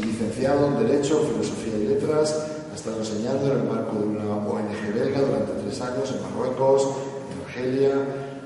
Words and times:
licenciado 0.00 0.66
en 0.68 0.86
Derecho, 0.86 1.20
Filosofía 1.32 1.76
y 1.76 1.86
Letras, 1.88 2.46
ha 2.70 2.74
estado 2.74 2.98
enseñando 2.98 3.46
en 3.52 3.58
el 3.58 3.64
marco 3.64 3.98
de 3.98 4.06
una 4.06 4.36
ONG 4.36 4.94
belga 4.94 5.20
durante 5.20 5.52
tres 5.62 5.80
años 5.80 6.14
en 6.14 6.22
Marruecos, 6.22 6.88
en 7.32 7.44
Argelia, 7.46 7.92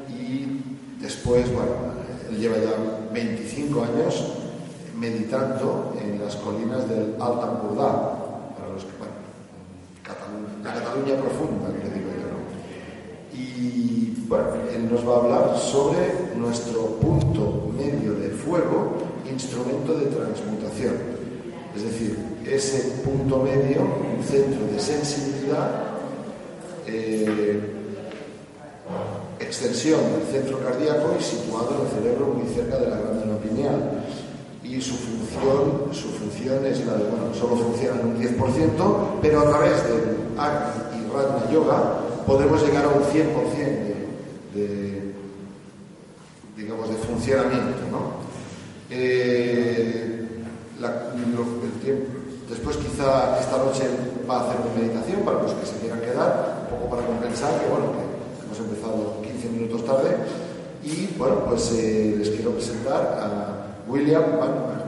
y 0.09 0.63
después, 1.01 1.53
bueno, 1.53 1.73
él 2.31 2.39
lleva 2.39 2.57
ya 2.57 3.11
25 3.13 3.83
años 3.83 4.33
meditando 4.99 5.95
en 6.01 6.21
las 6.23 6.37
colinas 6.37 6.89
del 6.89 7.17
Alt 7.21 7.43
Empordà, 7.43 8.55
para 8.57 8.73
los 8.73 8.85
que, 8.85 8.97
bueno, 8.99 9.15
Cataluña, 10.03 10.49
la 10.63 10.75
Cataluña 10.75 11.17
profunda, 11.17 11.69
que 11.69 11.91
digo 11.99 12.11
yo, 12.17 12.29
¿no? 12.31 12.41
Y 13.35 14.25
bueno, 14.29 14.49
él 14.75 14.91
nos 14.91 15.07
va 15.07 15.15
a 15.15 15.19
hablar 15.19 15.59
sobre 15.59 16.33
nuestro 16.37 16.87
punto 17.01 17.71
medio 17.77 18.15
de 18.15 18.31
fuego, 18.31 18.93
instrumento 19.31 19.95
de 19.95 20.07
transmutación. 20.07 21.12
Es 21.75 21.83
decir, 21.83 22.19
ese 22.47 23.01
punto 23.03 23.39
medio, 23.39 23.81
un 23.81 24.23
centro 24.25 24.67
de 24.67 24.79
sensibilidad, 24.79 25.71
eh, 26.87 27.61
extensión 29.41 30.01
del 30.13 30.43
centro 30.43 30.59
cardíaco 30.61 31.17
y 31.19 31.23
situado 31.23 31.77
en 31.77 31.87
el 31.87 31.93
cerebro 31.93 32.27
muy 32.35 32.55
cerca 32.55 32.79
de 32.79 32.91
la 32.91 32.97
glándula 32.97 33.39
pineal. 33.39 34.05
Y 34.63 34.81
su 34.81 34.95
función, 34.95 35.93
su 35.93 36.09
función 36.09 36.65
es 36.67 36.87
la 36.87 36.95
de, 36.95 37.05
bueno, 37.05 37.35
solo 37.35 37.57
funciona 37.57 38.01
en 38.01 38.07
un 38.07 38.17
10%, 38.17 39.21
pero 39.21 39.41
a 39.41 39.51
través 39.51 39.83
del 39.85 40.17
Agni 40.39 41.05
y 41.05 41.13
Ratna 41.13 41.51
Yoga 41.53 42.01
podemos 42.27 42.63
llegar 42.63 42.85
a 42.85 42.89
un 42.89 43.03
100% 43.03 43.13
de, 44.55 44.61
de, 44.61 45.13
digamos, 46.57 46.89
de 46.89 46.97
funcionamiento. 46.97 47.83
¿no? 47.91 48.23
Eh, 48.91 50.22
después 52.49 52.77
quizá 52.77 53.39
esta 53.39 53.59
noche 53.59 53.85
va 54.29 54.39
a 54.39 54.41
hacer 54.43 54.61
una 54.61 54.75
meditación 54.81 55.23
para 55.23 55.43
los 55.43 55.53
que 55.53 55.67
se 55.67 55.77
quieran 55.79 56.01
quedar, 56.01 56.67
un 56.71 56.79
poco 56.79 56.91
para 56.97 57.07
compensar 57.07 57.61
que 57.61 57.69
bueno, 57.69 57.93
que 57.93 58.45
hemos 58.45 58.59
empezado 58.59 59.23
15 59.23 59.49
minutos 59.49 59.85
tarde. 59.85 60.17
Y 60.83 61.15
bueno, 61.17 61.45
pues 61.49 61.73
eh, 61.73 62.15
les 62.19 62.31
quiero 62.31 62.53
presentar 62.53 63.19
a 63.21 63.91
William 63.91 64.39
Van 64.39 64.82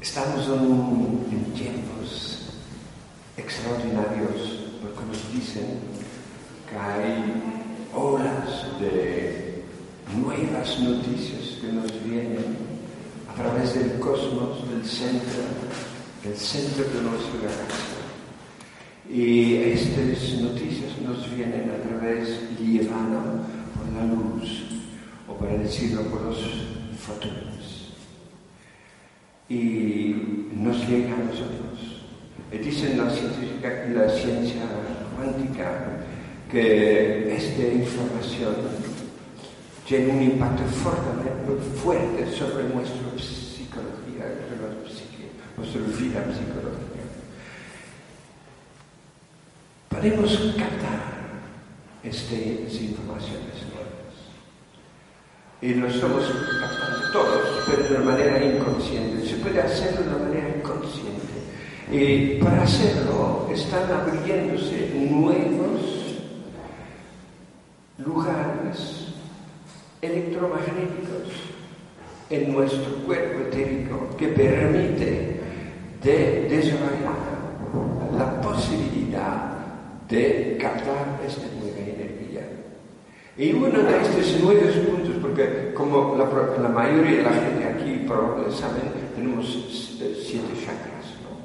Estamos 0.00 0.46
en, 0.48 1.44
tiempos 1.52 2.46
extraordinarios 3.36 4.64
porque 4.80 5.04
nos 5.04 5.32
dicen 5.34 5.78
que 6.66 6.74
hay 6.74 7.42
olas 7.94 8.80
de 8.80 9.62
nuevas 10.16 10.80
noticias 10.80 11.58
que 11.60 11.72
nos 11.72 12.02
vienen 12.02 12.56
a 13.28 13.34
través 13.34 13.74
del 13.74 14.00
cosmos, 14.00 14.66
del 14.70 14.86
centro, 14.86 15.42
del 16.24 16.36
centro 16.36 16.84
de 16.84 17.02
nuestra 17.02 17.40
galaxia. 17.42 18.00
Y 19.06 19.54
estas 19.56 20.40
noticias 20.40 20.92
nos 21.04 21.30
vienen 21.36 21.72
a 21.72 21.86
través 21.86 22.38
llevando 22.58 23.44
por 23.76 23.86
la 23.92 24.06
luz, 24.06 24.62
o 25.28 25.34
para 25.34 25.58
decirlo 25.58 26.04
por 26.04 26.22
los 26.22 26.38
fotones. 26.98 27.49
Y 29.50 30.48
nos 30.54 30.88
llega 30.88 31.12
a 31.12 31.18
nosotros. 31.18 32.00
Y 32.50 32.58
dicen 32.58 32.96
la 32.96 33.10
ciencia, 33.10 33.46
la 33.92 34.08
ciencia 34.08 34.62
cuántica 35.16 36.04
que 36.50 37.36
esta 37.36 37.62
información 37.62 38.54
tiene 39.86 40.12
un 40.12 40.22
impacto 40.22 40.62
fuerte, 40.64 41.30
fuerte 41.82 42.26
sobre 42.32 42.64
nuestra 42.72 43.10
psicología, 43.18 44.24
sobre 44.48 44.56
nuestra, 44.56 44.88
psique, 44.88 45.28
nuestra 45.58 45.80
vida 45.82 46.24
psicológica 46.32 46.90
podemos 50.00 50.32
captar 50.56 51.12
estas 52.02 52.32
informaciones. 52.32 53.59
Y 55.62 55.74
lo 55.74 55.88
estamos 55.88 56.24
captando 56.60 57.12
todos, 57.12 57.64
pero 57.66 57.82
de 57.82 57.94
una 57.96 58.12
manera 58.12 58.44
inconsciente. 58.44 59.26
Se 59.26 59.36
puede 59.36 59.60
hacerlo 59.60 60.02
de 60.02 60.08
una 60.08 60.24
manera 60.24 60.48
inconsciente. 60.56 61.20
Y 61.92 62.42
para 62.42 62.62
hacerlo 62.62 63.48
están 63.52 63.90
abriéndose 63.92 64.90
nuevos 64.94 65.80
lugares 67.98 69.08
electromagnéticos 70.00 71.28
en 72.30 72.52
nuestro 72.52 72.94
cuerpo 73.04 73.40
etérico 73.48 74.16
que 74.16 74.28
permite 74.28 75.40
de 76.02 76.46
desarrollar 76.48 77.40
la 78.16 78.40
posibilidad 78.40 79.50
de 80.08 80.56
captar 80.60 81.20
esta 81.26 81.46
nueva 81.60 81.78
energía. 81.78 82.42
Y 83.36 83.52
uno 83.52 83.78
de 83.82 84.02
estos 84.02 84.40
nuevos 84.42 84.76
porque 85.30 85.72
como 85.74 86.16
la, 86.16 86.24
la 86.60 86.68
mayoría 86.68 87.18
de 87.18 87.22
la 87.22 87.32
gente 87.32 87.64
aquí 87.64 88.04
probablemente 88.06 88.56
saben, 88.56 88.82
tenemos 89.14 89.46
siete 89.46 90.54
chakras, 90.54 91.14
¿no? 91.22 91.38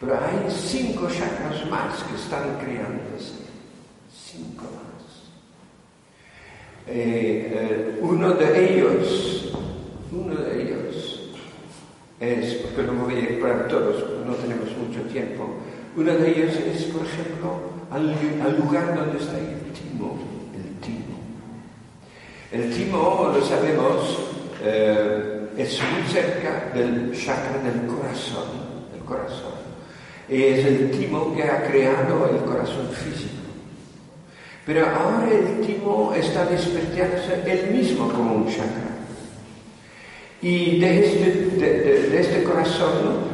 Pero 0.00 0.14
hay 0.14 0.50
cinco 0.50 1.08
chakras 1.08 1.68
más 1.70 2.02
que 2.04 2.16
están 2.16 2.58
creándose. 2.58 3.42
Cinco 4.10 4.64
más. 4.64 5.28
Eh, 6.86 7.52
eh, 7.54 7.98
uno 8.00 8.30
de 8.32 8.74
ellos, 8.74 9.52
uno 10.10 10.34
de 10.34 10.62
ellos 10.62 11.30
es, 12.18 12.54
porque 12.54 12.82
no 12.82 13.04
voy 13.04 13.14
a 13.14 13.24
explorar 13.24 13.68
todos, 13.68 14.02
porque 14.02 14.24
no 14.26 14.34
tenemos 14.36 14.68
mucho 14.78 15.02
tiempo, 15.12 15.48
uno 15.96 16.12
de 16.14 16.30
ellos 16.30 16.56
es, 16.56 16.84
por 16.84 17.04
ejemplo, 17.04 17.60
al, 17.90 18.58
lugar 18.58 18.96
donde 18.96 19.18
está 19.18 19.38
el 19.38 19.60
timo. 19.72 20.31
El 22.52 22.70
timo, 22.70 23.32
lo 23.34 23.44
sabemos, 23.44 24.18
eh, 24.62 25.48
es 25.56 25.80
muy 25.80 26.12
cerca 26.12 26.70
del 26.74 27.12
chakra 27.12 27.58
del 27.62 27.86
corazón, 27.86 28.62
corazón. 29.12 29.52
Es 30.28 30.64
el 30.64 30.90
timo 30.90 31.34
que 31.34 31.42
ha 31.42 31.62
creado 31.66 32.28
el 32.30 32.38
corazón 32.44 32.88
físico. 32.90 33.42
Pero 34.64 34.86
ahora 34.86 35.28
el 35.30 35.66
timo 35.66 36.12
está 36.14 36.46
despertándose 36.46 37.42
él 37.46 37.74
mismo 37.74 38.08
como 38.08 38.34
un 38.34 38.46
chakra. 38.46 38.92
Y 40.40 40.78
de 40.78 41.06
este, 41.06 42.20
este 42.20 42.42
corazón, 42.44 43.32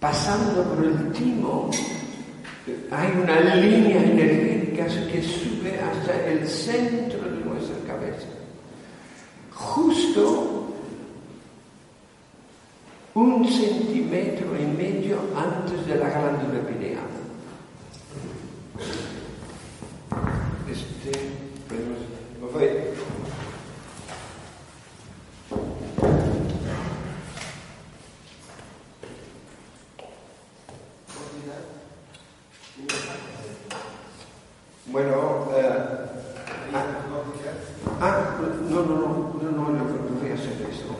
pasando 0.00 0.62
por 0.64 0.84
el 0.84 1.12
timo, 1.12 1.70
hay 2.90 3.12
una 3.22 3.54
línea 3.54 4.02
energética 4.02 4.86
que 4.86 5.22
sube 5.22 5.78
hasta 5.80 6.26
el 6.26 6.46
centro 6.46 7.20
de 7.20 7.44
nuestra 7.44 7.76
cabeza. 7.86 8.28
Justo 9.52 10.56
un 13.16 13.48
centímetro 13.48 14.48
y 14.60 14.66
medio 14.66 15.18
antes 15.34 15.86
de 15.86 15.96
la 15.96 16.10
glándula 16.10 16.60
pineal. 16.68 17.06
Este, 20.70 21.46
Bueno, 34.88 35.48
eh, 35.54 35.68
ah, 36.72 36.84
ah, 38.00 38.36
no, 38.70 38.82
no, 38.82 38.84
no, 38.84 39.06
no, 39.42 39.50
no, 39.50 39.70
no 39.70 40.20
voy 40.20 40.30
a 40.30 40.34
hacer 40.34 40.52
eso. 40.70 40.96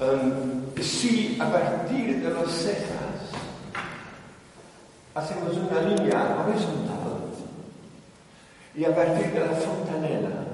Um, 0.00 0.57
si 0.82 1.36
a 1.40 1.50
partir 1.50 2.22
de 2.22 2.30
las 2.30 2.50
cejas 2.50 3.08
hacemos 5.14 5.56
una 5.56 5.80
línea 5.82 6.44
horizontal. 6.44 6.98
Y 8.74 8.84
a 8.84 8.94
partir 8.94 9.32
de 9.32 9.40
la 9.40 9.52
fontanela 9.52 10.44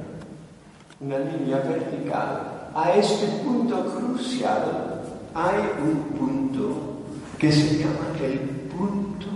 una 1.00 1.18
línea 1.18 1.58
vertical, 1.58 2.70
a 2.74 2.92
este 2.94 3.26
punto 3.44 3.84
crucial 3.96 5.02
hay 5.34 5.58
un 5.82 6.16
punto 6.18 7.04
que 7.38 7.52
se 7.52 7.78
llama 7.78 8.16
el 8.22 8.38
punto 8.70 9.26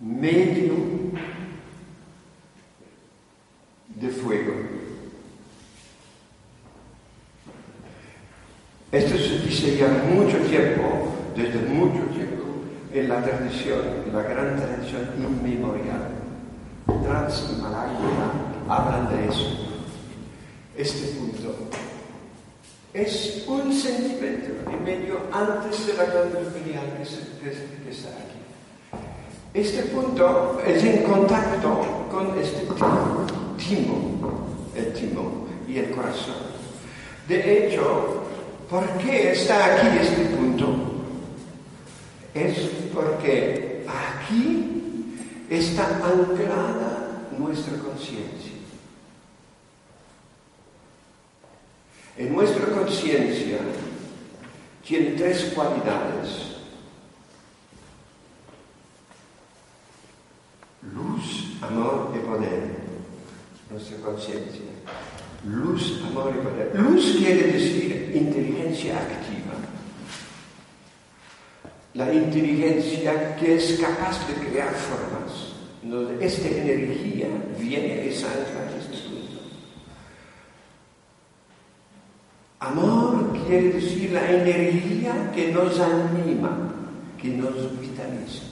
medio 0.00 0.74
de 3.94 4.08
fuego. 4.08 4.52
Esto 8.92 9.18
se 9.56 9.88
mucho 10.14 10.36
tiempo, 10.48 10.82
desde 11.34 11.60
mucho 11.60 12.04
tiempo, 12.12 12.44
en 12.92 13.08
la 13.08 13.22
tradición, 13.22 13.80
en 14.06 14.14
la 14.14 14.22
gran 14.22 14.56
tradición 14.56 15.08
inmemorial. 15.18 16.10
Transhimalaya 17.02 17.96
hablan 18.68 19.08
de 19.08 19.28
eso. 19.28 19.48
Este 20.76 21.16
punto 21.16 21.54
es 22.92 23.44
un 23.48 23.72
centímetro 23.72 24.54
y 24.70 24.84
medio 24.84 25.20
antes 25.32 25.86
de 25.86 25.94
la 25.94 26.04
pineal 26.04 26.86
que, 26.98 27.50
que 27.50 27.90
está 27.90 28.08
aquí. 28.10 29.00
Este 29.54 29.84
punto 29.84 30.60
es 30.66 30.84
en 30.84 31.02
contacto 31.02 32.06
con 32.10 32.38
este 32.38 32.66
timo, 33.56 34.46
el 34.74 34.92
timo 34.92 35.46
y 35.66 35.78
el 35.78 35.90
corazón. 35.92 36.34
De 37.26 37.66
hecho, 37.66 38.15
¿por 38.68 38.98
qué 38.98 39.32
está 39.32 39.76
aquí 39.76 39.98
este 40.00 40.24
punto? 40.36 40.76
Es 42.34 42.58
porque 42.92 43.86
aquí 43.86 45.16
está 45.48 45.96
anclada 46.04 47.28
nuestra 47.38 47.78
conciencia. 47.78 48.52
En 52.18 52.34
nuestra 52.34 52.66
conciencia 52.66 53.58
tiene 54.84 55.10
tres 55.10 55.52
cualidades 55.54 56.46
luz, 60.94 61.56
amor 61.62 62.12
y 62.14 62.18
poder. 62.26 62.76
Nuestra 63.70 63.98
conciencia. 63.98 64.62
Luz, 65.46 66.02
amor 66.04 66.34
y 66.34 66.44
poder. 66.44 66.72
Luz 66.74 67.16
quiere 67.18 67.52
decir 67.52 68.10
inteligencia 68.12 68.96
activa. 68.96 69.54
La 71.94 72.12
inteligencia 72.12 73.36
que 73.36 73.54
es 73.54 73.78
capaz 73.80 74.26
de 74.26 74.34
crear 74.34 74.74
formas. 74.74 75.52
Donde 75.84 76.26
esta 76.26 76.48
energía 76.48 77.28
viene 77.60 78.08
este 78.08 78.26
punto. 78.26 79.40
Amor 82.58 83.38
quiere 83.46 83.70
decir 83.74 84.10
la 84.10 84.28
energía 84.28 85.30
que 85.32 85.52
nos 85.52 85.78
anima, 85.78 86.74
que 87.22 87.28
nos 87.28 87.80
vitaliza. 87.80 88.42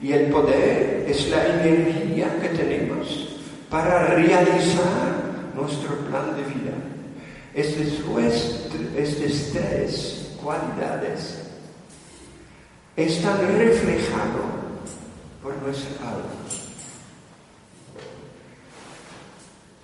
Y 0.00 0.12
el 0.12 0.30
poder 0.30 1.04
es 1.06 1.28
la 1.28 1.62
energía 1.62 2.40
que 2.40 2.48
tenemos 2.48 3.37
para 3.70 4.06
realizar 4.14 5.52
nuestro 5.54 5.96
plan 6.08 6.34
de 6.36 6.42
vida. 6.42 6.72
Estas 7.54 8.00
tres 9.52 10.36
cualidades 10.42 11.42
están 12.96 13.38
reflejadas 13.58 14.58
por 15.42 15.56
nuestra 15.62 16.08
alma. 16.08 16.24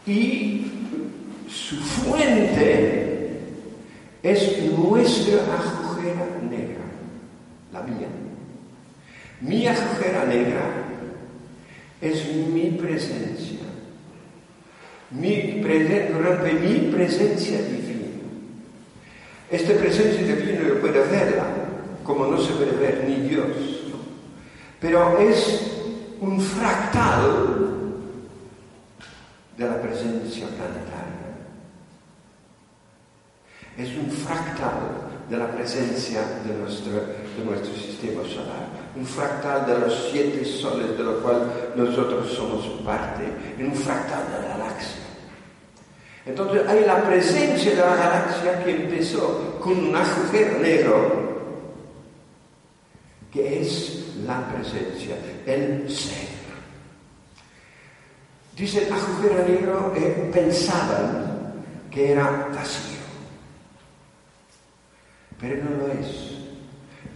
Y 0.07 0.67
su 1.49 1.77
fuente 1.77 3.41
es 4.23 4.59
nuestra 4.73 5.41
agujera 5.41 6.27
negra, 6.49 6.85
la 7.73 7.83
mía. 7.83 8.09
Mi 9.41 9.67
agujera 9.67 10.25
negra 10.25 10.85
es 12.01 12.35
mi 12.35 12.71
presencia. 12.71 13.64
Mi 15.11 15.63
durante 16.13 16.53
mi 16.55 16.91
presencia 16.93 17.59
divina. 17.59 18.23
Esta 19.51 19.75
presencia 19.75 20.35
divina 20.35 20.67
yo 20.67 20.81
puedo 20.81 21.09
verla, 21.11 21.45
como 22.03 22.27
no 22.27 22.39
se 22.39 22.53
puede 22.55 22.73
ver 22.73 23.05
ni 23.07 23.29
Dios. 23.29 23.47
Pero 24.81 25.19
es 25.19 25.73
un 26.21 26.41
fractal 26.41 27.65
de 29.57 29.67
la 29.67 29.81
presencia 29.81 30.47
planetaria. 30.49 31.15
Es 33.77 33.91
un 33.97 34.11
fractal 34.11 35.04
de 35.29 35.37
la 35.37 35.51
presencia 35.51 36.21
de 36.47 36.55
nuestro, 36.55 36.93
de 36.93 37.45
nuestro 37.45 37.75
sistema 37.75 38.23
solar, 38.23 38.69
un 38.97 39.07
fractal 39.07 39.67
de 39.67 39.79
los 39.79 40.09
siete 40.11 40.45
soles 40.45 40.97
de 40.97 41.05
los 41.05 41.23
cuales 41.23 41.49
nosotros 41.75 42.31
somos 42.33 42.67
parte, 42.85 43.25
en 43.59 43.67
un 43.67 43.75
fractal 43.75 44.25
de 44.31 44.49
la 44.49 44.57
galaxia. 44.57 45.05
Entonces 46.27 46.67
hay 46.69 46.85
la 46.85 47.03
presencia 47.03 47.71
de 47.71 47.77
la 47.77 47.97
galaxia 47.97 48.65
que 48.65 48.71
empezó 48.71 49.59
con 49.61 49.73
un 49.73 49.97
agujero 49.97 50.59
negro, 50.59 51.35
que 53.33 53.61
es 53.61 54.05
la 54.27 54.47
presencia, 54.49 55.17
el 55.47 55.91
ser. 55.91 56.35
Dice 58.57 58.87
el 58.87 58.93
agujero 58.93 59.49
negro, 59.49 59.93
eh, 59.97 60.31
pensaban 60.33 61.63
que 61.91 62.13
era 62.13 62.49
vacío. 62.55 62.94
Pero 65.41 65.65
no 65.65 65.71
lo 65.77 65.93
es. 65.93 66.35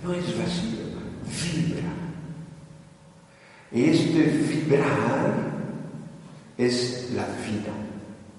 No 0.03 0.13
es 0.13 0.39
vacío, 0.39 0.87
vibra. 1.43 1.93
Este 3.73 4.23
vibrar 4.23 5.35
es 6.57 7.11
la 7.15 7.25
vida, 7.25 7.75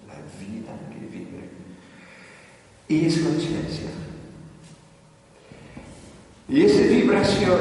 la 0.08 0.16
vida 0.40 0.72
que 0.90 1.18
vibra. 1.18 1.44
Y 2.88 3.06
es 3.06 3.20
conciencia. 3.20 3.90
Y 6.48 6.64
esa 6.64 6.82
vibración, 6.82 7.54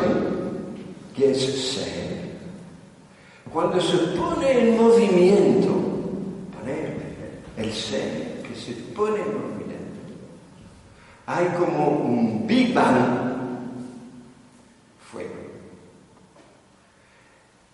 que 1.14 1.32
es 1.32 1.74
ser, 1.74 2.08
cuando 3.52 3.80
se 3.80 3.98
pone 4.16 4.50
en 4.50 4.78
movimiento, 4.78 5.72
poner 6.58 6.96
el 7.58 7.72
ser 7.72 8.42
que 8.42 8.54
se 8.54 8.72
pone 8.94 9.20
en 9.20 9.26
movimiento, 9.26 9.57
hay 11.28 11.46
como 11.58 11.88
un 11.88 12.46
Big 12.46 12.72
Bang 12.72 13.28
fuego. 14.98 15.28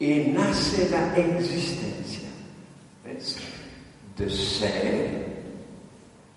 Y 0.00 0.32
nace 0.32 0.90
la 0.90 1.16
existencia. 1.16 2.28
¿Ves? 3.04 3.36
De 4.18 4.28
ser 4.28 5.26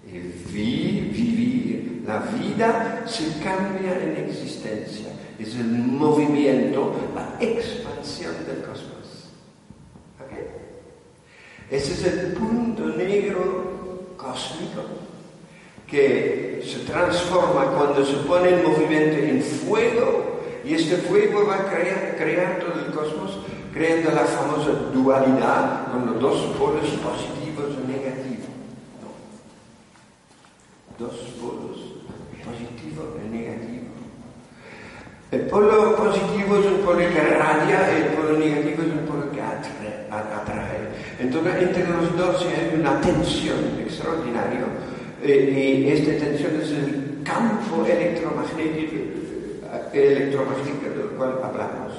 y 0.05 0.19
vivir. 0.19 2.03
La 2.05 2.19
vida 2.19 3.03
se 3.07 3.25
cambia 3.43 3.99
en 3.99 4.29
existencia. 4.29 5.07
Es 5.39 5.55
el 5.55 5.69
movimiento, 5.69 6.93
la 7.15 7.35
expansión 7.43 8.33
del 8.45 8.61
cosmos. 8.61 9.31
¿Ok? 10.19 10.37
Ese 11.71 11.93
es 11.93 12.05
el 12.05 12.33
punto 12.33 12.85
negro 12.85 14.13
cósmico 14.15 15.06
que 15.87 16.61
se 16.65 16.79
transforma 16.79 17.65
cuando 17.67 18.05
se 18.05 18.17
pone 18.17 18.49
el 18.49 18.63
movimiento 18.67 19.17
en 19.17 19.41
fuego 19.41 20.41
y 20.65 20.73
este 20.73 20.97
fuego 20.97 21.47
va 21.47 21.55
a 21.55 21.71
crear, 21.71 22.15
crear 22.17 22.59
todo 22.59 22.85
el 22.85 22.91
cosmos, 22.91 23.37
creando 23.73 24.11
la 24.11 24.25
famosa 24.25 24.71
dualidad 24.93 25.91
con 25.91 26.07
los 26.07 26.19
dos 26.19 26.41
polos 26.57 26.83
positivos 26.83 27.71
y 27.71 27.87
negativos. 27.89 28.47
Dos 30.99 31.13
polos, 31.39 31.77
positivo 32.43 33.15
y 33.25 33.29
negativo. 33.29 33.87
El 35.31 35.41
polo 35.41 35.95
positivo 35.95 36.57
es 36.57 36.65
un 36.65 36.79
polo 36.79 36.99
que 36.99 37.21
radia 37.21 37.93
y 37.93 38.01
el 38.01 38.07
polo 38.09 38.37
negativo 38.37 38.83
es 38.83 38.91
un 38.91 39.05
polo 39.05 39.31
que 39.31 39.41
atrae. 39.41 40.89
Entonces, 41.19 41.61
entre 41.61 41.87
los 41.87 42.17
dos 42.17 42.45
hay 42.45 42.77
una 42.77 42.99
tensión 42.99 43.79
extraordinaria 43.79 44.65
y 45.27 45.89
esta 45.89 46.25
tensión 46.25 46.61
es 46.61 46.71
el 46.71 47.21
campo 47.23 47.85
electromagnético, 47.85 48.95
del 49.93 51.09
cual 51.17 51.39
hablamos. 51.43 51.93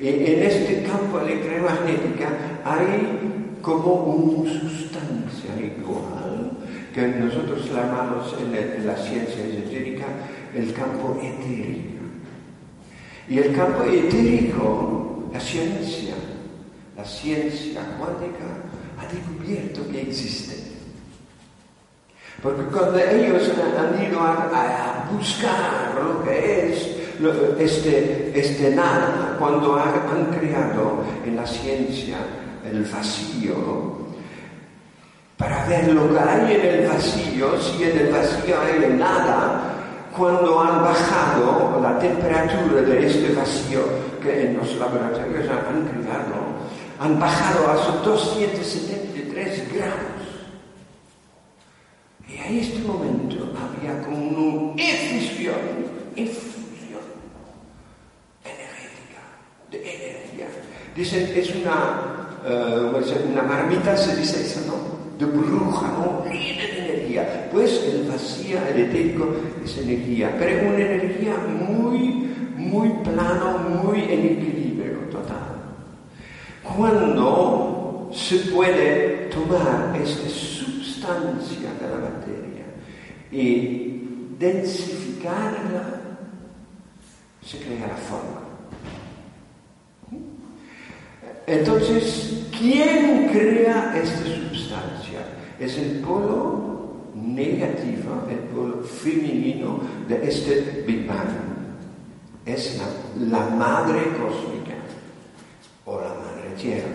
Y 0.00 0.08
en 0.08 0.42
este 0.42 0.82
campo 0.82 1.20
electromagnético 1.20 2.24
hay 2.64 3.56
como 3.62 3.94
una 3.94 4.50
sustancia 4.60 5.50
igual 5.58 6.52
que 6.94 7.06
nosotros 7.08 7.66
llamamos 7.72 8.34
en, 8.38 8.86
la 8.86 8.96
ciencia 8.96 9.44
esotérica 9.44 10.06
el 10.54 10.72
campo 10.72 11.18
etérico. 11.22 12.04
Y 13.28 13.38
el 13.38 13.54
campo 13.54 13.84
etérico, 13.84 15.28
la 15.32 15.40
ciencia, 15.40 16.14
la 16.96 17.04
ciencia 17.04 17.80
cuántica 17.98 18.44
ha 18.98 19.12
descubierto 19.12 19.90
que 19.90 20.02
existe. 20.02 20.75
Porque 22.42 22.62
cuando 22.64 22.98
ellos 22.98 23.50
han 23.78 24.02
ido 24.02 24.20
a, 24.20 25.08
buscar 25.10 25.94
lo 25.94 26.22
que 26.24 26.70
es 26.70 26.96
este, 27.58 28.32
este 28.34 28.74
nada, 28.74 29.36
cuando 29.38 29.76
han 29.76 30.26
creado 30.38 31.02
en 31.24 31.36
la 31.36 31.46
ciencia 31.46 32.16
el 32.70 32.84
vacío, 32.84 34.06
para 35.36 35.66
ver 35.66 35.92
lo 35.92 36.12
que 36.12 36.18
hay 36.18 36.54
en 36.54 36.66
el 36.66 36.88
vacío, 36.88 37.60
si 37.60 37.84
en 37.84 37.98
el 37.98 38.12
vacío 38.12 38.56
hay 38.60 38.92
nada, 38.94 39.76
cuando 40.16 40.60
han 40.60 40.82
bajado 40.82 41.78
la 41.82 41.98
temperatura 41.98 42.80
de 42.82 43.06
este 43.06 43.34
vacío 43.34 43.80
que 44.22 44.46
en 44.46 44.56
los 44.56 44.74
laboratorios 44.76 45.46
han 45.48 45.86
creado, 45.88 46.56
han 46.98 47.20
bajado 47.20 47.70
a 47.70 47.74
273 48.02 49.74
grados. 49.74 50.16
Y 52.28 52.35
en 52.48 52.58
este 52.58 52.78
momento 52.80 53.52
había 53.58 54.02
como 54.02 54.18
una 54.18 54.82
efusión, 54.82 55.54
efusión 56.14 57.02
energética, 58.44 59.20
de 59.70 59.78
energía. 59.78 60.46
Dicen, 60.94 61.32
es 61.34 61.54
una, 61.56 62.28
uh, 62.44 63.32
una 63.32 63.42
marmita, 63.42 63.96
se 63.96 64.16
dice 64.16 64.42
eso, 64.42 64.60
¿no? 64.66 64.96
De 65.18 65.24
bruja, 65.24 65.88
¿no? 65.88 66.24
de 66.30 66.78
energía. 66.78 67.48
Pues 67.52 67.82
el 67.84 68.08
vacío, 68.08 68.58
el 68.68 68.82
etérico, 68.82 69.28
es 69.64 69.78
energía, 69.78 70.34
pero 70.38 70.68
una 70.68 70.78
energía 70.78 71.34
muy, 71.48 72.32
muy 72.56 72.88
plano, 73.02 73.58
muy 73.82 74.02
en 74.02 74.20
equilibrio 74.26 74.98
total. 75.10 75.56
Cuando 76.62 78.10
se 78.12 78.36
puede 78.50 79.28
tomar 79.32 79.96
esta 80.00 80.28
sustancia 80.96 81.74
de 81.80 81.88
la 81.88 82.08
materia 82.08 82.64
y 83.30 84.34
densificarla, 84.38 86.00
se 87.44 87.58
crea 87.58 87.86
la 87.86 87.96
forma. 87.96 88.40
Entonces, 91.46 92.46
¿quién 92.58 93.28
crea 93.28 93.94
esta 93.96 94.24
sustancia? 94.50 95.20
Es 95.60 95.78
el 95.78 96.00
polo 96.00 97.10
negativo, 97.14 98.26
el 98.28 98.38
polo 98.38 98.82
femenino 98.82 99.80
de 100.08 100.28
este 100.28 100.84
Big 100.86 101.06
Bang. 101.06 101.28
Es 102.44 102.80
la 103.18 103.48
madre 103.50 104.00
cósmica 104.18 104.74
o 105.84 106.00
la 106.00 106.08
madre 106.08 106.50
tierra. 106.56 106.88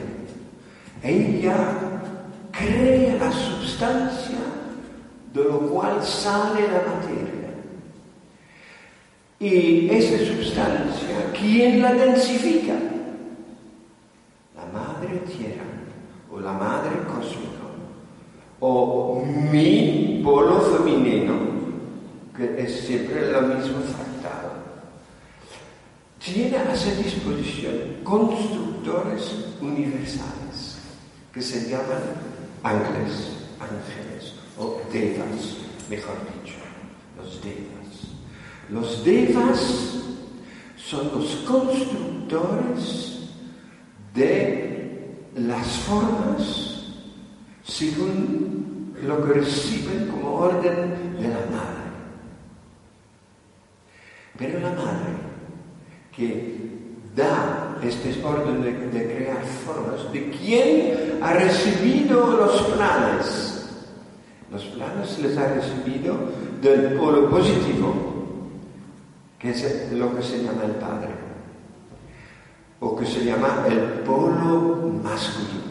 Ella 1.03 2.00
crea 2.65 3.15
la 3.15 3.31
sustancia 3.31 4.37
de 5.33 5.43
lo 5.43 5.59
cual 5.69 6.03
sale 6.03 6.67
la 6.67 6.81
materia. 6.93 7.49
Y 9.39 9.89
esa 9.89 10.17
sustancia, 10.25 11.31
¿quién 11.37 11.81
la 11.81 11.93
densifica? 11.93 12.73
La 14.55 14.65
madre 14.65 15.19
tierra 15.19 15.63
o 16.31 16.39
la 16.39 16.53
madre 16.53 16.91
cósmica 17.07 17.61
o 18.59 19.23
mi 19.51 20.21
polo 20.23 20.61
femenino, 20.61 21.33
que 22.37 22.61
es 22.61 22.81
siempre 22.81 23.31
lo 23.31 23.41
mismo 23.41 23.79
fractal. 23.79 24.51
Tiene 26.23 26.57
a 26.57 26.75
su 26.75 26.91
disposición 27.01 28.03
constructores 28.03 29.55
universales 29.59 30.77
que 31.33 31.41
se 31.41 31.67
llaman 31.67 32.01
ángeles, 32.63 33.31
ángeles 33.59 34.33
o 34.57 34.81
devas, 34.91 35.57
mejor 35.89 36.15
dicho, 36.43 36.57
los 37.17 37.41
devas. 37.43 37.81
Los 38.69 39.03
devas 39.03 40.01
son 40.77 41.11
los 41.13 41.35
constructores 41.47 43.19
de 44.13 45.27
las 45.35 45.67
formas 45.67 46.71
según 47.63 48.95
lo 49.03 49.25
que 49.25 49.33
reciben 49.33 50.07
como 50.07 50.35
orden 50.35 51.17
de 51.19 51.27
la 51.27 51.45
madre. 51.51 51.81
Pero 54.37 54.59
la 54.59 54.69
madre 54.69 55.13
que 56.15 56.61
da 57.15 57.50
este 57.83 58.23
orden 58.23 58.61
de, 58.61 58.73
crear 58.91 59.43
formas, 59.65 60.11
de 60.11 60.29
quién 60.29 61.19
ha 61.21 61.33
recibido 61.33 62.27
los 62.37 62.61
planes. 62.63 63.69
Los 64.51 64.65
planes 64.65 65.17
les 65.19 65.37
ha 65.37 65.53
recibido 65.53 66.15
del 66.61 66.97
polo 66.97 67.29
positivo, 67.29 67.93
que 69.39 69.51
es 69.51 69.91
lo 69.93 70.15
que 70.15 70.21
se 70.21 70.43
llama 70.43 70.63
el 70.65 70.71
Padre, 70.73 71.09
o 72.79 72.95
que 72.95 73.05
se 73.05 73.25
llama 73.25 73.65
el 73.67 73.79
polo 74.03 74.91
masculino. 75.03 75.70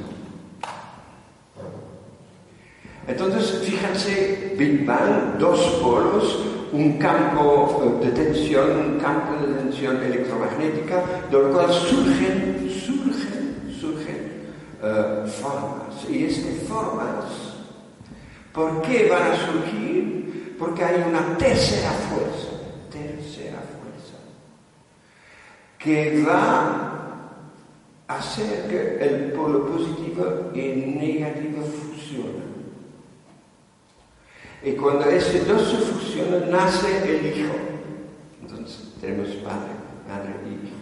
Entonces, 3.07 3.63
fíjense, 3.65 4.55
Big 4.57 4.85
Bang, 4.85 5.39
dos 5.39 5.61
polos, 5.83 6.39
un 6.73 6.99
campo 6.99 7.99
de 8.03 8.11
tensión, 8.11 8.71
un 8.71 9.01
campo 9.01 9.45
de 9.45 9.55
tensión 9.55 10.03
electromagnética, 10.03 11.03
de 11.31 11.39
lo 11.39 11.51
cual 11.53 11.73
surgen, 11.73 12.71
surgen, 12.71 13.75
surgen 13.81 14.43
uh, 14.83 15.27
formas. 15.27 16.09
Y 16.09 16.25
estas 16.27 16.69
formas, 16.69 17.25
¿por 18.53 18.83
qué 18.83 19.09
van 19.09 19.33
a 19.33 19.37
surgir? 19.37 20.57
Porque 20.59 20.85
hay 20.85 21.03
una 21.09 21.37
tercera 21.39 21.91
fuerza, 21.91 22.51
tercera 22.91 23.59
fuerza, 23.59 24.19
que 25.79 26.23
va 26.23 27.01
a 28.07 28.19
hacer 28.19 28.69
que 28.69 29.05
el 29.05 29.33
polo 29.33 29.67
positivo 29.67 30.51
y 30.55 30.59
negativo 30.59 31.63
funcionen. 31.63 32.50
Y 34.63 34.73
cuando 34.73 35.07
ese 35.07 35.41
dos 35.45 35.71
se 35.71 35.77
fusionan, 35.79 36.51
nace 36.51 36.89
el 37.09 37.27
Hijo. 37.27 37.55
Entonces 38.43 38.93
tenemos 39.01 39.29
Padre, 39.37 39.73
Madre 40.07 40.35
y 40.45 40.49
Hijo. 40.67 40.77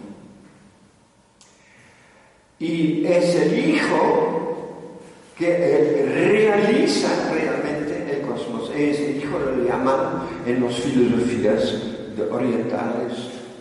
Y 2.59 3.05
es 3.05 3.35
el 3.35 3.69
Hijo 3.69 4.99
que 5.37 6.05
realiza 6.13 7.31
realmente 7.33 8.17
el 8.17 8.27
cosmos. 8.27 8.69
Es 8.75 8.99
el 8.99 9.17
Hijo 9.17 9.39
lo 9.39 9.63
llaman 9.65 10.27
en 10.45 10.61
las 10.61 10.75
filosofías 10.75 11.75
orientales 12.29 13.13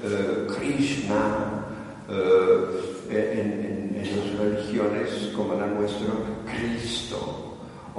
eh, 0.05 0.47
Krishna, 0.59 1.65
eh, 2.11 3.93
en 3.93 4.03
las 4.03 4.39
religiones 4.39 5.33
como 5.37 5.55
la 5.55 5.67
nuestra, 5.67 6.09
Cristo 6.45 7.48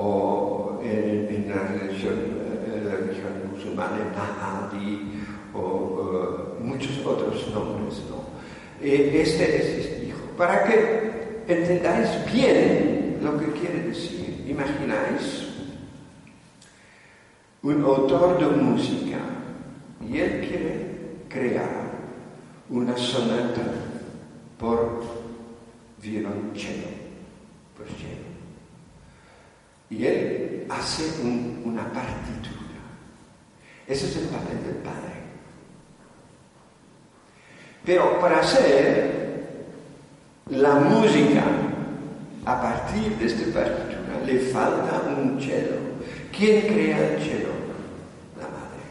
o 0.02 0.80
en, 0.82 1.50
la 1.50 1.68
religión, 1.68 2.16
la 2.86 2.96
religión 2.96 3.52
musulmana, 3.54 4.12
Mahdi, 4.16 5.12
o 5.54 6.56
muchos 6.62 7.06
otros 7.06 7.48
nombres, 7.54 8.02
¿no? 8.10 8.30
Este 8.82 9.58
es 9.58 9.86
este 9.86 10.06
hijo. 10.06 10.22
Para 10.38 10.64
que 10.64 11.44
entendáis 11.48 12.10
bien 12.32 13.20
lo 13.22 13.38
que 13.38 13.52
quiere 13.60 13.90
decir, 13.90 14.46
imagináis 14.48 15.48
un 17.62 17.84
autor 17.84 18.40
de 18.40 18.62
música 18.62 19.18
y 20.10 20.18
él 20.18 20.48
quiere 20.48 20.86
crear 21.28 21.92
una 22.70 22.96
sonata 22.96 23.64
por 24.58 25.04
violoncello, 26.02 26.88
por 27.76 27.86
cello. 27.88 28.29
Hace 30.70 31.04
una 31.66 31.84
partitura. 31.92 32.60
Ese 33.88 34.06
es 34.06 34.16
el 34.18 34.26
papel 34.26 34.64
del 34.64 34.76
padre. 34.84 35.20
Pero 37.84 38.20
para 38.20 38.40
hacer 38.42 39.58
la 40.52 40.76
música 40.76 41.44
a 42.46 42.62
partir 42.62 43.18
de 43.18 43.26
esta 43.26 43.60
partitura 43.60 44.20
le 44.26 44.40
falta 44.40 45.02
un 45.18 45.40
cello. 45.42 45.78
¿Quién 46.36 46.62
crea 46.68 47.14
el 47.14 47.22
cello? 47.22 47.50
La 48.40 48.48
madre. 48.48 48.84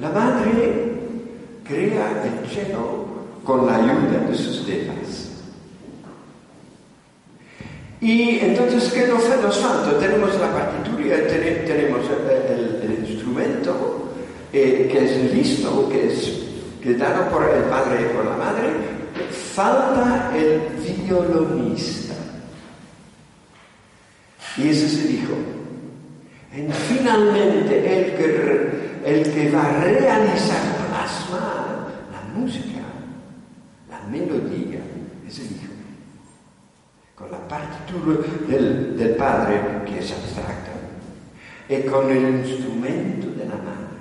La 0.00 0.10
madre 0.10 0.96
crea 1.64 2.24
el 2.24 2.48
cello 2.48 3.06
con 3.44 3.66
la 3.66 3.76
ayuda 3.76 4.26
de 4.28 4.34
sus 4.34 4.66
dedos. 4.66 5.35
Y 8.06 8.38
entonces, 8.38 8.92
¿qué 8.92 9.08
nos, 9.08 9.24
falta? 9.58 9.98
Tenemos 9.98 10.32
la 10.38 10.52
partitura, 10.52 11.16
tenemos 11.26 12.02
el, 12.84 13.04
instrumento 13.04 14.12
eh, 14.52 14.88
que 14.92 15.04
es 15.04 15.34
listo, 15.34 15.88
que 15.88 16.06
es 16.06 16.38
que 16.80 16.94
dado 16.94 17.28
por 17.32 17.42
el 17.42 17.64
padre 17.64 18.02
y 18.02 18.14
por 18.14 18.24
la 18.26 18.36
madre, 18.36 18.68
falta 19.28 20.30
el 20.36 20.60
violonista. 21.04 22.14
Y 24.56 24.68
ese 24.68 24.88
se 24.88 25.08
dijo. 25.08 25.34
Y 26.54 26.72
finalmente 26.72 27.76
el 27.76 28.16
que, 28.16 29.02
el 29.04 29.32
que 29.34 29.50
va 29.50 29.64
a 29.64 29.80
realizar, 29.82 30.62
plasmar 30.90 31.88
la 32.12 32.38
música, 32.38 32.82
la 33.90 34.00
melodía, 34.08 34.78
es 35.26 35.40
el 35.40 35.46
hijo. 35.46 35.65
Con 37.16 37.30
la 37.30 37.48
partitura 37.48 38.18
del, 38.46 38.96
del 38.96 39.16
padre, 39.16 39.60
que 39.86 39.98
es 39.98 40.12
abstracta, 40.12 40.72
y 41.68 41.80
con 41.82 42.10
el 42.10 42.46
instrumento 42.46 43.28
de 43.28 43.46
la 43.46 43.56
madre. 43.56 43.96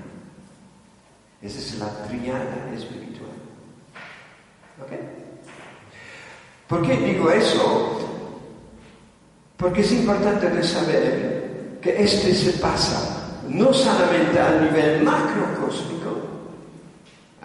Esa 1.41 1.59
es 1.59 1.79
la 1.79 1.89
triada 2.07 2.71
espiritual. 2.75 3.31
¿Ok? 4.81 4.91
¿Por 6.67 6.81
qué 6.85 6.97
digo 6.97 7.31
eso? 7.31 8.05
Porque 9.57 9.81
es 9.81 9.91
importante 9.93 10.49
de 10.49 10.63
saber 10.63 11.79
que 11.81 12.03
este 12.03 12.33
se 12.33 12.51
pasa 12.53 13.15
no 13.47 13.71
solamente 13.71 14.39
a 14.39 14.59
nivel 14.59 15.03
macrocósmico, 15.03 15.94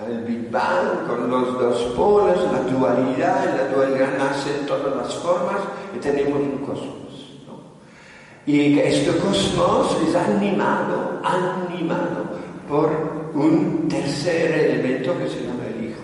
al 0.06 0.24
Big 0.24 0.50
Bang, 0.50 1.06
con 1.06 1.30
los 1.30 1.58
dos 1.58 1.82
polos, 1.94 2.38
la 2.52 2.60
dualidad, 2.60 3.56
la 3.56 3.74
dualidad 3.74 4.18
nace 4.18 4.58
en 4.58 4.66
todas 4.66 4.96
las 4.96 5.14
formas 5.16 5.60
y 5.94 5.98
tenemos 5.98 6.40
un 6.40 6.58
cosmos. 6.58 7.40
¿no? 7.46 7.60
Y 8.46 8.78
este 8.78 9.16
cosmos 9.18 9.96
es 10.08 10.14
animado, 10.14 11.20
animado 11.22 12.30
por 12.68 12.90
un 13.34 13.88
tercer 13.88 14.52
elemento 14.52 15.16
que 15.18 15.28
se 15.28 15.42
llama 15.42 15.64
el 15.66 15.90
Hijo. 15.90 16.00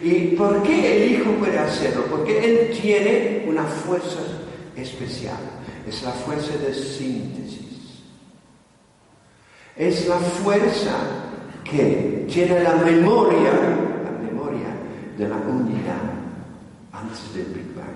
¿Y 0.00 0.36
por 0.36 0.62
qué 0.62 0.96
el 0.96 1.12
Hijo 1.12 1.30
puede 1.32 1.58
hacerlo? 1.58 2.04
Porque 2.10 2.38
Él 2.38 2.78
tiene 2.80 3.44
una 3.48 3.64
fuerza 3.64 4.20
especial. 4.76 5.36
Es 5.86 6.02
la 6.02 6.12
fuerza 6.12 6.52
de 6.58 6.74
síntesis. 6.74 7.66
Es 9.76 10.08
la 10.08 10.16
fuerza 10.16 11.25
que 11.70 12.26
tiene 12.30 12.60
la 12.60 12.76
memoria, 12.76 13.52
la 14.04 14.12
memoria 14.24 14.68
de 15.18 15.28
la 15.28 15.36
unidad 15.36 16.02
antes 16.92 17.34
del 17.34 17.46
Big 17.46 17.74
Bang. 17.74 17.86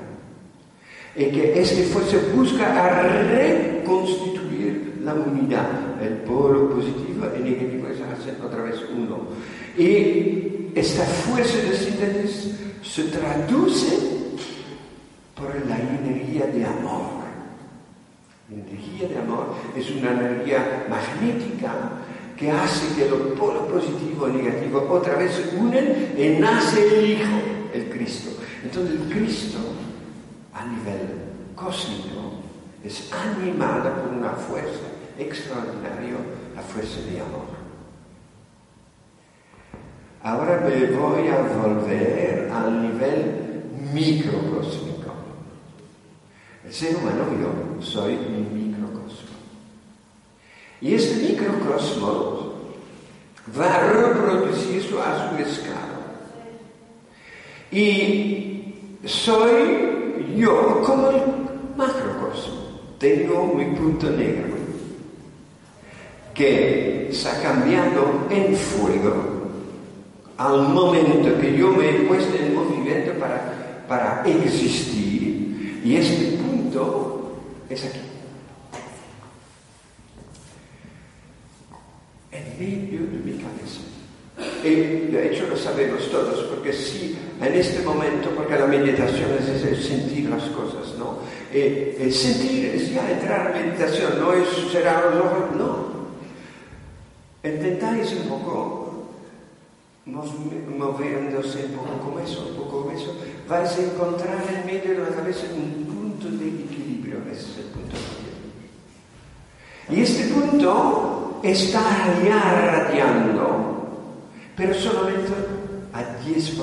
Y 1.16 1.30
que 1.30 1.60
esta 1.60 1.82
fuerza 1.92 2.16
busca 2.34 3.02
reconstituir 3.02 5.00
la 5.04 5.14
unidad, 5.14 6.02
el 6.02 6.14
polo 6.18 6.70
positivo 6.70 7.26
y 7.36 7.40
negativo 7.40 7.86
se 7.96 8.04
hacen 8.04 8.42
otra 8.44 8.62
vez 8.62 8.76
uno. 8.96 9.28
Y 9.76 10.70
esta 10.74 11.04
fuerza 11.04 11.58
de 11.58 11.76
síntesis 11.76 12.54
se 12.82 13.04
traduce 13.04 13.96
por 15.34 15.54
la 15.66 15.78
energía 15.78 16.46
de 16.46 16.64
amor. 16.64 17.20
La 18.50 18.56
energía 18.56 19.08
de 19.08 19.18
amor 19.18 19.54
es 19.76 19.90
una 19.90 20.10
energía 20.10 20.86
magnética 20.88 21.99
que 22.40 22.50
hace 22.50 22.96
que 22.96 23.06
los 23.06 23.20
polos 23.38 23.70
positivo 23.70 24.26
y 24.26 24.32
negativo 24.32 24.86
otra 24.88 25.16
vez 25.16 25.30
se 25.32 25.56
unen 25.56 26.14
y 26.16 26.40
nace 26.40 26.98
el 26.98 27.10
Hijo, 27.10 27.36
el 27.74 27.90
Cristo. 27.90 28.30
Entonces 28.64 28.98
el 28.98 29.12
Cristo, 29.12 29.58
a 30.54 30.64
nivel 30.64 31.00
cósmico, 31.54 32.40
es 32.82 33.12
animado 33.12 33.92
por 33.92 34.14
una 34.14 34.30
fuerza 34.30 34.88
extraordinaria, 35.18 36.16
la 36.56 36.62
fuerza 36.62 37.00
de 37.02 37.20
amor. 37.20 37.60
Ahora 40.22 40.66
me 40.66 40.96
voy 40.96 41.28
a 41.28 41.42
volver 41.42 42.50
al 42.50 42.82
nivel 42.82 43.64
microcósmico. 43.92 45.12
El 46.64 46.72
ser 46.72 46.96
humano, 46.96 47.24
yo 47.38 47.82
soy 47.82 48.16
microcosmo. 48.16 48.69
Y 50.80 50.94
este 50.94 51.28
microcosmo 51.28 52.54
va 53.58 53.74
a 53.74 53.92
reproducirse 53.92 54.88
a 54.98 55.30
su 55.30 55.42
escala. 55.42 56.00
Y 57.70 58.74
soy 59.04 60.34
yo 60.36 60.82
como 60.84 61.10
el 61.10 61.22
macrocosmo. 61.76 62.60
Tengo 62.98 63.46
mi 63.54 63.64
punto 63.76 64.10
negro 64.10 64.56
que 66.34 67.08
está 67.10 67.42
cambiando 67.42 68.26
en 68.30 68.54
fuego 68.56 69.40
al 70.40 70.68
momento 70.68 71.38
que 71.38 71.54
yo 71.54 71.70
me 71.72 71.90
he 71.90 71.92
puesto 72.04 72.34
en 72.34 72.54
movimiento 72.54 73.12
para, 73.18 73.84
para 73.86 74.22
existir, 74.24 75.82
y 75.84 75.96
este 75.96 76.38
punto 76.38 77.36
es 77.68 77.84
aquí. 77.84 78.00
En 82.32 82.58
medio 82.58 83.00
de 83.00 83.18
mi 83.18 83.32
cabeza. 83.32 83.80
Y 84.62 85.10
de 85.10 85.32
hecho 85.32 85.46
lo 85.48 85.56
sabemos 85.56 86.10
todos, 86.10 86.44
porque 86.44 86.72
sí, 86.72 87.16
en 87.40 87.54
este 87.54 87.82
momento, 87.82 88.30
porque 88.30 88.58
la 88.58 88.66
meditación 88.66 89.30
es, 89.38 89.84
sentir 89.84 90.28
las 90.28 90.44
cosas, 90.50 90.94
¿no? 90.98 91.18
el 91.52 92.12
sentir 92.12 92.66
es 92.66 92.92
ya 92.92 93.10
entrar 93.10 93.56
en 93.56 93.68
meditación, 93.68 94.20
no 94.20 94.32
es 94.32 94.48
cerrar 94.70 95.14
los 95.14 95.24
ojos, 95.24 95.56
no. 95.56 95.90
Intentáis 97.42 98.12
un 98.12 98.28
poco 98.28 98.80
moviéndose 100.06 101.66
un 101.66 101.72
poco 101.72 101.98
como 102.04 102.20
eso, 102.20 102.46
un 102.48 102.56
poco 102.56 102.82
como 102.82 102.90
eso, 102.96 103.14
vais 103.48 103.70
a 103.70 103.82
encontrar 103.82 104.42
en 104.48 104.66
medio 104.66 104.94
de 104.94 105.10
la 105.10 105.16
cabeza 105.16 105.46
un 105.54 105.84
punto 105.84 106.28
de 106.28 106.48
equilibrio, 106.48 107.18
ese 107.30 107.40
es 107.40 107.58
el 107.58 107.64
punto 107.66 107.96
de 109.88 109.96
Y 109.96 110.02
este 110.02 110.34
punto 110.34 111.40
está 111.42 111.82
ya 112.24 112.40
radiando, 112.72 113.69
pero 114.56 114.74
solamente 114.74 115.32
a 115.92 116.00
10%, 116.24 116.60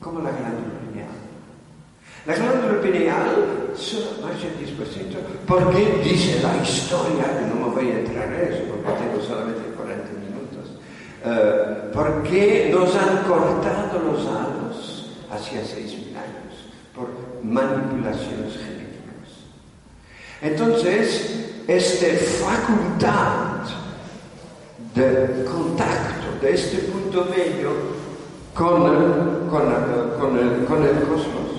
como 0.00 0.20
la 0.20 0.30
glándula 0.30 0.78
pineal. 0.88 1.08
La 2.26 2.34
glándula 2.34 2.80
pineal 2.80 3.70
solo 3.74 4.22
más 4.22 4.40
del 4.40 4.56
10%, 4.58 5.16
porque 5.46 6.00
dice 6.04 6.40
la 6.42 6.62
historia, 6.62 7.38
que 7.38 7.46
no 7.46 7.66
me 7.66 7.74
voy 7.74 7.90
a 7.90 7.98
entrar 8.00 8.32
en 8.32 8.52
eso, 8.52 8.62
porque 8.68 9.02
tengo 9.02 9.22
solamente 9.22 9.62
40 9.76 10.04
minutos, 10.12 10.80
eh, 11.24 11.90
porque 11.92 12.70
nos 12.72 12.94
han 12.96 13.24
cortado 13.24 13.98
los 14.00 14.26
alos 14.26 15.10
hacia 15.30 15.62
6.000 15.62 16.16
años 16.16 16.40
por 16.94 17.08
manipulaciones 17.42 18.56
genéticas. 18.56 18.80
Entonces, 20.42 21.64
esta 21.68 22.06
facultad 22.44 23.49
de 24.94 25.44
contacto 25.44 26.26
de 26.40 26.54
este 26.54 26.78
punto 26.88 27.24
medio 27.26 27.70
con, 28.54 29.48
con, 29.48 30.38
el, 30.38 30.64
con 30.64 30.82
el 30.82 31.02
cosmos 31.02 31.50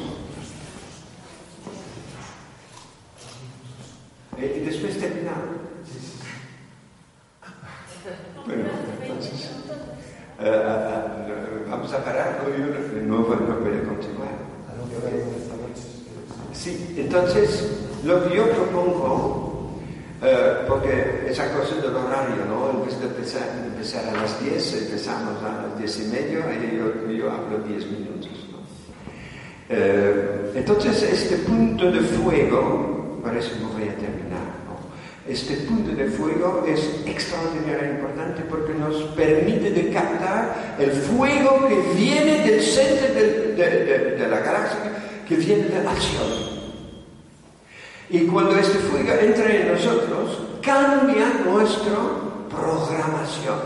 eh, 4.38 4.62
y 4.62 4.66
después 4.66 4.98
terminamos. 5.00 5.62
Bueno, 8.46 8.64
entonces. 9.02 9.52
eh, 10.40 11.66
vamos 11.70 11.94
a 11.94 12.04
parar, 12.04 12.42
hoy 12.46 12.60
no, 13.06 13.18
no 13.20 13.26
puede 13.60 13.84
continuar. 13.84 14.52
Sí, 16.54 16.96
entonces 16.98 17.70
lo 18.04 18.28
que 18.28 18.36
yo 18.36 18.50
propongo, 18.50 19.72
eh, 20.24 20.56
porque 20.68 21.26
esa 21.30 21.52
cosa 21.54 21.76
del 21.76 21.96
horario, 21.96 22.46
¿no? 22.48 22.72
En 22.72 22.86
vez 22.86 23.00
de 23.00 23.08
empezar, 23.08 23.48
empezar, 23.66 24.06
a 24.10 24.22
las 24.22 24.44
10, 24.44 24.74
empezamos 24.84 25.42
a 25.44 25.68
las 25.68 25.78
10 25.78 26.00
y 26.00 26.04
media 26.12 26.40
y 26.54 26.78
yo, 26.78 27.12
yo 27.12 27.32
hablo 27.32 27.60
10 27.68 27.86
minutos. 27.88 28.32
¿no? 28.52 28.58
Eh, 29.70 30.52
entonces 30.84 31.14
este 31.14 31.38
punto 31.38 31.92
de 31.92 32.00
fuego, 32.00 33.20
por 33.22 33.38
eso 33.38 33.52
no 33.62 33.70
voy 33.70 33.84
a 33.84 33.96
terminar, 33.96 34.42
este 35.28 35.56
punto 35.58 35.92
de 35.92 36.10
fuego 36.10 36.66
es 36.68 37.04
extraordinariamente 37.06 38.02
importante 38.02 38.42
porque 38.50 38.74
nos 38.74 38.96
permite 39.14 39.70
de 39.70 39.92
captar 39.92 40.76
el 40.80 40.92
fuego 40.92 41.68
que 41.68 41.76
viene 41.96 42.40
del 42.48 42.62
centro 42.62 43.14
de, 43.14 43.54
de, 43.54 44.16
de 44.18 44.28
la 44.28 44.40
galaxia, 44.40 44.92
que 45.28 45.36
viene 45.36 45.66
de 45.66 45.84
la 45.84 45.92
acción. 45.92 46.26
Y 48.10 48.22
cuando 48.22 48.58
este 48.58 48.80
fuego 48.80 49.14
entra 49.22 49.56
en 49.56 49.72
nosotros, 49.72 50.40
cambia 50.64 51.32
nuestra 51.46 51.96
programación, 52.50 53.60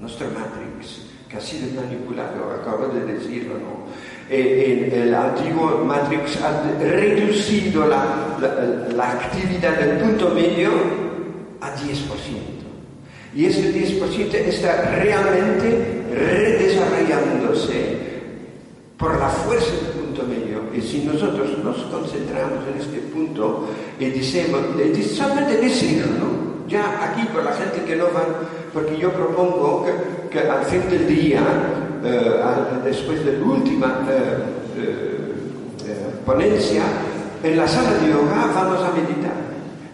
nuestra 0.00 0.28
matrix, 0.28 1.02
que 1.28 1.36
ha 1.36 1.40
sido 1.40 1.82
manipulado, 1.82 2.52
acabo 2.62 2.86
de 2.94 3.12
decirlo, 3.12 3.54
¿no? 3.54 3.84
Eh, 4.30 4.90
el 4.90 5.14
antiguo 5.14 5.84
Matrix 5.84 6.40
ha 6.40 6.62
reducido 6.80 7.86
la, 7.86 8.38
la, 8.96 9.10
actividad 9.10 9.78
del 9.78 9.98
punto 9.98 10.30
medio 10.30 10.70
a 11.60 11.74
10%. 11.74 11.76
Y 13.34 13.46
ese 13.46 13.74
10% 13.74 14.34
está 14.34 14.80
realmente 15.02 16.04
redesarrollándose 16.14 17.98
por 18.96 19.18
la 19.18 19.28
fuerza 19.28 19.72
del 19.72 20.04
punto 20.04 20.22
medio. 20.22 20.62
Y 20.74 20.80
si 20.80 21.04
nosotros 21.04 21.58
nos 21.62 21.76
concentramos 21.84 22.64
en 22.72 22.80
este 22.80 22.98
punto 23.12 23.68
y 23.98 24.06
decimos, 24.06 24.62
solamente 25.14 25.58
decirlo, 25.58 26.06
¿no? 26.18 26.66
Ya 26.66 27.10
aquí 27.10 27.26
con 27.26 27.44
la 27.44 27.52
gente 27.52 27.82
que 27.84 27.96
no 27.96 28.04
va, 28.04 28.24
porque 28.72 28.96
yo 28.96 29.12
propongo 29.12 29.84
que, 29.84 30.30
que 30.30 30.48
al 30.48 30.64
fin 30.64 30.88
del 30.88 31.06
día 31.06 31.42
eh, 32.04 32.80
después 32.84 33.24
de 33.24 33.38
la 33.38 33.44
última 33.44 34.06
eh, 34.10 34.36
eh, 34.76 36.06
ponencia, 36.26 36.82
en 37.42 37.56
la 37.56 37.66
sala 37.66 37.94
de 37.94 38.10
yoga 38.10 38.46
vamos 38.54 38.80
a 38.82 38.92
meditar, 38.92 39.32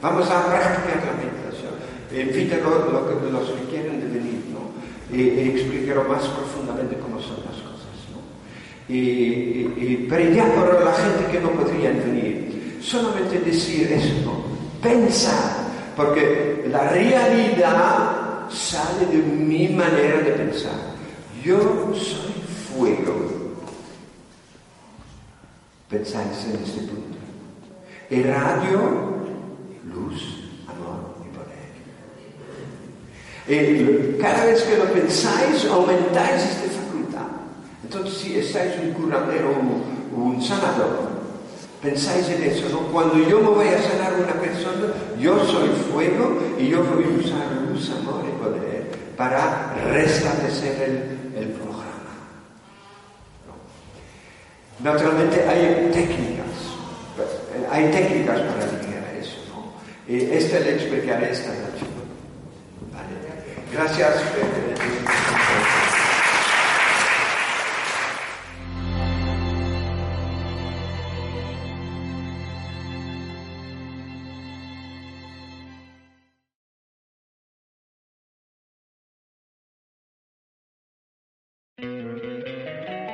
vamos 0.03 0.29
a 0.29 0.46
practicar 0.46 1.03
la 1.07 1.14
meditación. 1.23 1.75
Invito 2.11 2.55
a 2.57 2.70
lo, 2.70 3.31
los 3.31 3.51
que 3.51 3.64
quieren 3.70 4.01
de 4.01 4.07
venir, 4.07 4.44
¿no? 4.53 5.16
Y, 5.16 5.51
explicarlo 5.51 6.05
más 6.05 6.27
profundamente 6.27 6.96
cómo 6.99 7.20
son 7.20 7.37
las 7.46 7.55
cosas. 7.55 7.70
Y, 8.88 10.09
ya 10.35 10.55
por 10.55 10.85
la 10.85 10.92
gente 10.92 11.31
que 11.31 11.40
no 11.40 11.51
podría 11.51 11.90
venir, 11.90 12.79
solamente 12.83 13.38
decir 13.38 13.92
eso, 13.92 14.14
¿no? 14.25 14.42
Pensar, 14.83 15.68
porque 15.96 16.66
la 16.68 16.90
realidad 16.90 18.49
sale 18.51 19.07
de 19.12 19.18
mi 19.18 19.68
manera 19.68 20.23
de 20.23 20.33
pensar. 20.33 20.89
Yo 21.44 21.59
soy 21.94 22.42
fuego. 22.74 23.14
Pensáis 25.88 26.44
en 26.44 26.62
este 26.62 26.81
punto. 26.83 27.16
El 28.11 28.24
radio, 28.24 29.16
luz, 29.92 30.50
amor 30.68 31.16
y 31.24 31.29
poder. 33.48 34.18
cada 34.20 34.44
vez 34.44 34.62
que 34.62 34.76
lo 34.76 34.85
pensáis, 34.92 35.64
aumentáis 35.64 36.42
esta 36.42 36.68
facultad. 36.79 37.29
Entonces, 37.85 38.18
si 38.18 38.38
estáis 38.38 38.74
un 38.83 38.92
curandero 38.92 39.55
o 40.14 40.20
un 40.20 40.42
sanador, 40.42 41.09
pensáis 41.81 42.29
en 42.29 42.42
eso. 42.42 42.68
Cuando 42.92 43.18
yo 43.18 43.40
me 43.40 43.48
voy 43.48 43.68
a 43.68 43.83
sanar 43.83 44.12
a 44.12 44.18
una 44.18 44.35
persona, 44.35 44.92
yo 45.18 45.38
soy 45.46 45.70
fuego 45.90 46.38
y 46.59 46.68
yo 46.68 46.85
voy 46.85 47.05
a 47.05 47.09
usar 47.18 47.50
luz, 47.70 47.90
amor 47.90 48.24
y 48.29 48.33
poder 48.42 48.70
para 49.20 49.74
restablecer 49.92 50.81
el, 50.83 51.10
el 51.37 51.49
programa. 51.49 52.01
Naturalmente 54.83 55.47
hay 55.47 55.90
técnicas, 55.93 56.47
hay 57.71 57.90
técnicas 57.90 58.40
para 58.40 58.66
llegar 58.81 59.05
a 59.05 59.19
eso. 59.19 59.37
¿no? 59.49 60.12
Y 60.12 60.23
esta 60.31 60.59
le 60.61 60.75
explicaré 60.77 61.33
esta 61.33 61.49
noche. 61.49 61.87
Vale. 62.93 63.73
Gracias. 63.73 64.14